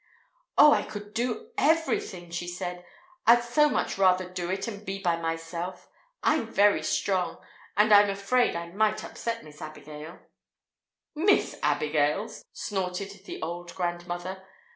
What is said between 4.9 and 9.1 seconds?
by myself. I'm very strong; and I'm afraid I might